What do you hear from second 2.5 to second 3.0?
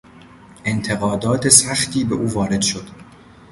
شد.